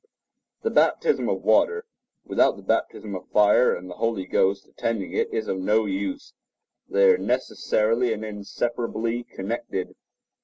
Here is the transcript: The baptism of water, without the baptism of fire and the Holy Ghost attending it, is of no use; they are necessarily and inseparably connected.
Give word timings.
The 0.63 0.71
baptism 0.71 1.29
of 1.29 1.43
water, 1.43 1.85
without 2.25 2.57
the 2.57 2.63
baptism 2.63 3.13
of 3.13 3.29
fire 3.29 3.75
and 3.75 3.87
the 3.87 3.93
Holy 3.97 4.25
Ghost 4.25 4.65
attending 4.67 5.13
it, 5.13 5.31
is 5.31 5.47
of 5.47 5.59
no 5.59 5.85
use; 5.85 6.33
they 6.89 7.11
are 7.11 7.19
necessarily 7.19 8.11
and 8.11 8.25
inseparably 8.25 9.23
connected. 9.23 9.93